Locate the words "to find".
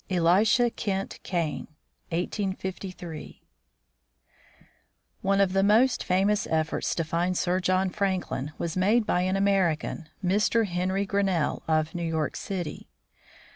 6.95-7.37